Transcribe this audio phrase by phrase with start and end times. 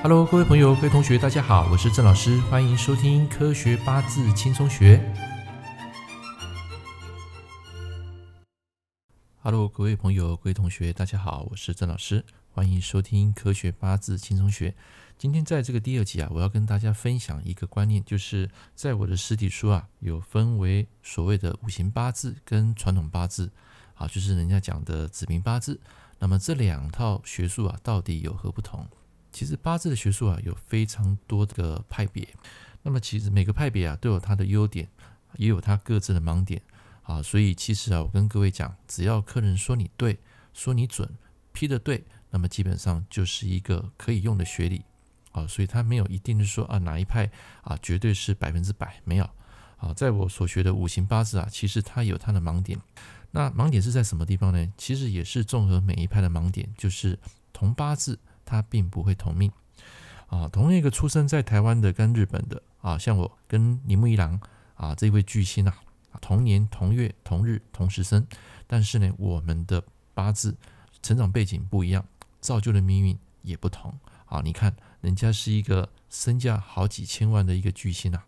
[0.00, 4.96] Hello，各位朋友、各位同学，大家好，我是郑老师，欢迎收听《科学八字轻松学》。
[9.42, 14.70] Hello，各位朋友、各位同学，大家好，我是郑老师，欢迎收听《科学八字轻松学》。
[15.18, 23.50] 今天在这个第二集啊，我要跟大家分享一个观念，就是在我的实体书啊，有分为所谓的五行八字跟传统八字，
[23.96, 25.80] 啊，就是人家讲的子平八字。
[26.20, 28.86] 那么这两套学术啊，到底有何不同？
[29.38, 32.28] 其实八字的学术啊，有非常多的派别。
[32.82, 34.88] 那么其实每个派别啊，都有它的优点，
[35.36, 36.60] 也有它各自的盲点
[37.02, 37.22] 啊。
[37.22, 40.18] 所以其实啊，我跟各位讲，只要客人说你对，
[40.52, 41.08] 说你准，
[41.52, 44.82] 批的对，那么基本上就是一个可以用的学理
[45.30, 45.46] 啊。
[45.46, 47.30] 所以它没有一定是说啊，哪一派
[47.62, 49.30] 啊绝对是百分之百没有
[49.76, 49.94] 啊。
[49.94, 52.76] 在我所学的五行八字啊，其实它有它的盲点。
[53.30, 54.72] 那盲点是在什么地方呢？
[54.76, 57.16] 其实也是综合每一派的盲点，就是
[57.52, 58.18] 同八字。
[58.48, 59.52] 他并不会同命
[60.28, 64.40] 啊，同一个出生在台湾的跟日本的啊，像我跟铃木一郎
[64.74, 65.74] 啊这位巨星啊，
[66.22, 68.26] 同年同月同日同时生，
[68.66, 70.56] 但是呢，我们的八字
[71.02, 72.02] 成长背景不一样，
[72.40, 73.92] 造就的命运也不同
[74.24, 74.40] 啊。
[74.42, 78.26] 你看，人家是一个身价好几千万的一个巨星啊，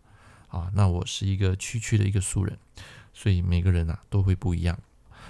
[0.49, 2.57] 啊，那我是一个区区的一个素人，
[3.11, 4.77] 所以每个人啊都会不一样。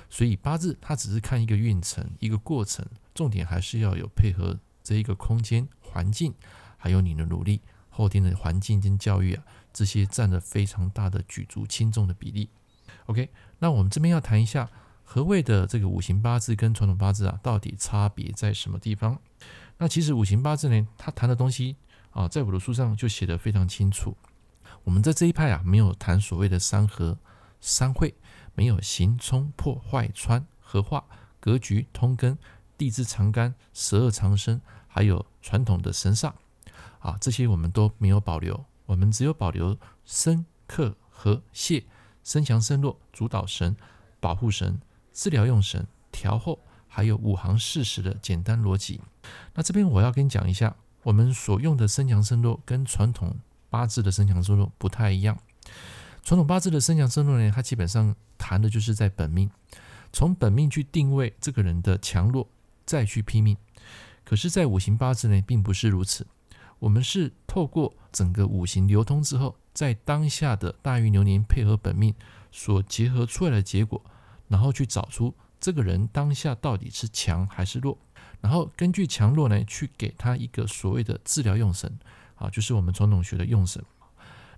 [0.10, 4.60] 所以八字它只是看一个运程，一个过程，重点还是要有配合。
[4.84, 6.34] 这一个空间环境，
[6.78, 12.50] 还有你的努力，后天的环境跟教育啊，这些占了非常大的举足轻重的比例。
[13.06, 13.30] OK，
[13.60, 14.70] 那我们这边要谈一下
[15.04, 19.20] 何谓的这个五行八字跟传统八字啊，到底差别在什么地方？
[19.78, 21.76] 那其实五行八字呢，它谈的东西
[22.12, 24.16] 啊，在我的书上就写得非常清楚。
[24.84, 27.18] 我们在这一派啊，没有谈所谓的三合、
[27.60, 28.14] 三会，
[28.56, 31.04] 没有刑冲破坏穿合化
[31.40, 32.38] 格局通根。
[32.82, 36.34] 地支长干、十二长生，还有传统的神煞
[36.98, 41.84] 啊，这些我们都没有保留，我们只有保留生克和泄、
[42.24, 43.78] 生强生弱、主导神、
[44.20, 44.82] 保护神、
[45.14, 46.58] 治疗用神、调后，
[46.88, 49.00] 还有五行事实的简单逻辑。
[49.54, 53.36] 那这边我要跟你讲一下，我们所用的生强生弱跟传统
[53.70, 55.38] 八字的生强生弱不太一样。
[56.24, 59.52] 传统八字的生强生弱呢，它基本上谈的就是在本命，
[60.12, 62.50] 从本命去定位这个人的强弱。
[62.92, 63.56] 再去拼命，
[64.26, 66.28] 可是，在五行八字呢，并不是如此。
[66.78, 72.14] 我们是透过整个五行流通之后，在当下的大运流年配合本命
[72.52, 74.04] 所结合出来的结果，
[74.50, 77.98] 然后去找出这个人当下到底是强还是弱，
[78.42, 81.98] 然后根据强弱呢，去给他一个所谓的治疗用神
[82.36, 83.82] 啊，就是我们传统学的用神。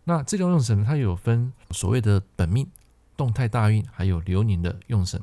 [0.05, 2.67] 那治疗用神它有分所谓的本命、
[3.15, 5.21] 动态大运，还有流年的用神。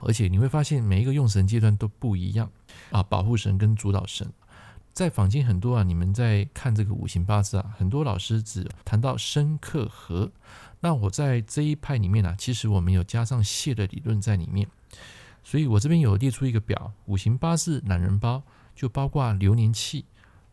[0.00, 2.50] 而且你会发现每一个用神阶段都不一样。
[2.90, 4.30] 啊，保护神跟主导神，
[4.92, 10.30] 在坊间很多啊，你们在看这个五行八字啊，很多老师只谈到生克合，
[10.80, 14.66] 那我在这一派里面啊，其实我们有加上泄的理论在里面，
[15.44, 18.42] 所以我这边有列出一个表，五行八字懒人包，
[18.74, 20.04] 就包括流年气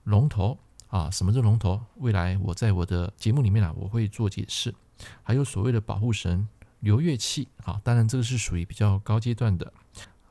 [0.04, 0.60] 龙头。
[0.90, 1.82] 啊，什么是龙头？
[1.98, 4.74] 未来我在我的节目里面啊，我会做解释，
[5.22, 6.48] 还有所谓的保护神。
[6.80, 9.72] 流月气，啊，当然这个是属于比较高阶段的。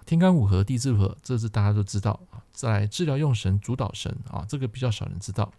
[0.05, 2.39] 天干五合、地支合，这是大家都知道啊。
[2.53, 5.53] 再来治疗用神、主导神啊，这个比较少人知道。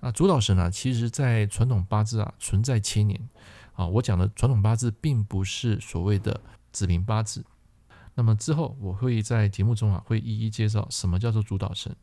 [0.00, 3.20] 啊，主导神啊，其实在传统八字啊存在千年
[3.74, 3.86] 啊。
[3.86, 6.40] 我讲的传统八字并不是所谓的
[6.70, 7.44] 子平八字。
[8.14, 11.94] 那么之后我会在节目中啊会一一介绍什么叫做主导神，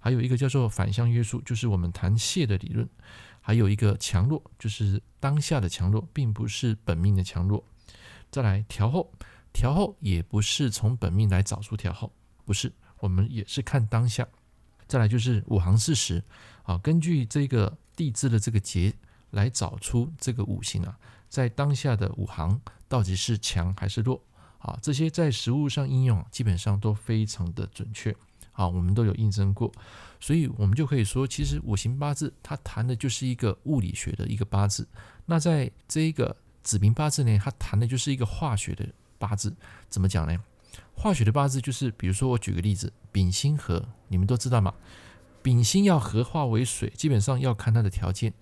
[0.00, 2.88] 还有一个叫做反向约束，就是我们谈泄的理论。
[3.42, 7.64] 还有一个强弱，就是当下的强弱，并不是本命的强弱。
[8.30, 9.12] 再来调后，
[9.52, 12.12] 调后也不是从本命来找出调后，
[12.44, 14.26] 不是，我们也是看当下。
[14.86, 16.22] 再来就是五行事实
[16.64, 18.92] 啊，根据这个地支的这个节
[19.30, 24.22] 来找出这个五行啊，在当下的五行到底是强还是弱
[24.58, 24.78] 啊？
[24.82, 28.14] 这些在实务上应用基本上都非常的准确。
[28.52, 29.72] 啊，我们都有印证过，
[30.18, 34.86] 所以我们就可以说，其实五行八字它谈的就是一个物理学的一个八字。
[35.26, 38.86] 那在这一个子平八字呢，它谈的就是一个化学的
[39.18, 39.54] 八字。
[39.88, 40.38] 怎么讲呢？
[40.94, 44.74] 化学的八字就是，比如说我举个例子，丙辛合，你们都知道吗？
[45.42, 48.34] 丙辛要合化为水，基本上要看它的条件，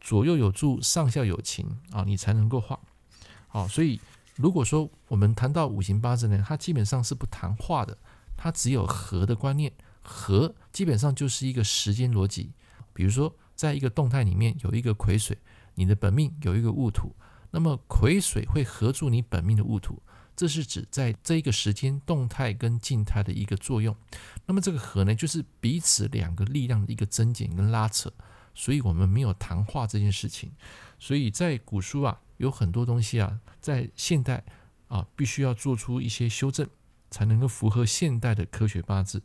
[0.00, 2.78] 左右有助，上下有情啊，你才能够化。
[3.48, 3.98] 好，所以
[4.36, 7.96] 如果说我们谈到五行八字呢，它基本上是不谈化的。
[8.36, 12.52] 它只有合的观念，合基本上就是一个时间逻辑。
[12.92, 15.38] 比如说，在一个动态里面有一个癸水，
[15.74, 17.14] 你的本命有一个戊土，
[17.50, 20.02] 那么癸水会合住你本命的戊土，
[20.36, 23.96] 这是指在这一个时间动态跟静态的一个作用。
[24.46, 28.12] 那么这个和呢，就是彼此两个力量的一个增减跟拉扯。
[28.54, 30.52] 所以我们没有谈话这件事情。
[30.98, 34.44] 所以在古书啊，有很多东西啊，在现代
[34.88, 36.68] 啊，必须要做出一些修正，
[37.12, 39.22] 才能够符合现代的科学八字。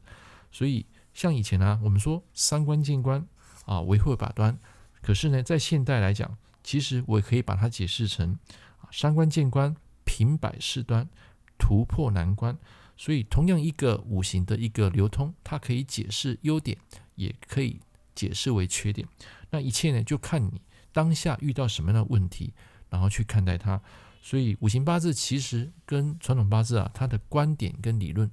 [0.52, 0.86] 所以
[1.16, 3.28] 像以前啊，我们说三观见官
[3.66, 4.56] 啊，为会把端。
[5.02, 8.38] 可是呢，在现代来讲，其实我也可以把它解释成
[8.82, 9.76] 啊，三观见官，
[10.06, 11.10] 平摆事端，
[11.58, 12.56] 突破难关。
[12.96, 16.78] 所以同样一个五行的一个流通，它可以解释优点，
[17.16, 17.80] 也可以
[18.16, 19.08] 解释为缺点。
[19.52, 20.62] 那一切呢，就看你
[20.92, 22.54] 当下遇到什么样的问题，
[22.90, 23.82] 然后去看待它。
[24.22, 28.30] 所以五行八字其实跟传统八字啊，它的观点跟理论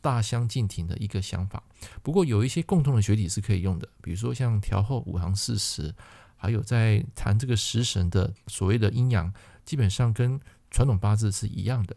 [0.00, 1.62] 大相径庭的一个想法。
[2.02, 5.94] 不过有一些共同的学理是可以用的，比如说像调后五行四时，
[6.36, 9.32] 还有在谈这个食神的所谓的阴阳，
[9.64, 10.40] 基本上跟
[10.70, 11.96] 传统八字是一样的。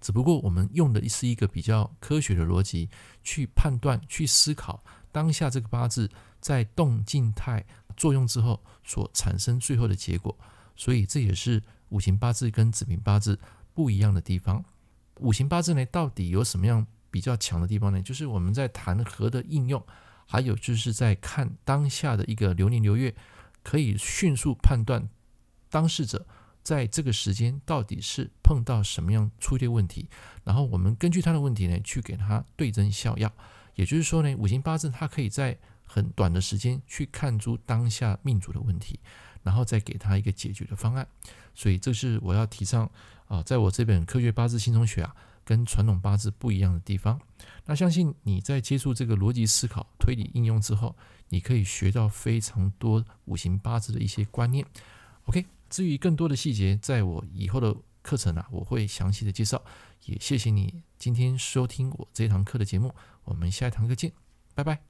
[0.00, 2.88] 只不过我们用的是一个比较科学的逻辑
[3.22, 4.82] 去判断、去思考
[5.12, 7.66] 当下这个八字在动静态
[7.98, 10.34] 作用之后所产生最后的结果，
[10.74, 13.38] 所以这也是五行八字跟子平八字
[13.74, 14.64] 不一样的地方。
[15.20, 18.02] 五行八字呢，到底有什么样比较强的地方呢？
[18.02, 19.84] 就是我们在谈和的应用，
[20.26, 23.14] 还有就是在看当下的一个流年流月，
[23.62, 25.08] 可以迅速判断
[25.68, 26.26] 当事者。
[26.62, 30.10] 在这个时间到底是碰到什么样出现问题，
[30.44, 33.32] 然后我们根据他的问题呢，去给他对症下药。
[33.76, 39.00] 也就是说呢，五行八字它可以在很短的时间去看出当下命主的问题，
[39.42, 41.06] 然后再给他一个解决的方案。
[41.54, 42.90] 所以这是我要提倡
[43.26, 45.14] 啊，在我这本《科学八字轻松学》啊，
[45.44, 47.20] 跟传统八字不一样的地方。
[47.66, 50.96] 那相信你在接触这个逻辑思考、推理应用之后，
[51.28, 54.64] 你可以学到非常多五行八字的一些观念。
[55.24, 55.46] OK。
[55.70, 57.72] 至于更多的细节，在我以后的
[58.02, 59.62] 课程啊，我会详细的介绍。
[60.06, 62.92] 也谢谢你今天收听我这堂课的节目，
[63.22, 64.10] 我们下一堂课见，
[64.52, 64.89] 拜拜。